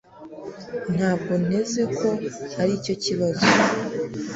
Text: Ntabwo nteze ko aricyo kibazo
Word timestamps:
Ntabwo 0.95 1.31
nteze 1.43 1.81
ko 1.97 2.09
aricyo 2.61 2.93
kibazo 3.03 3.45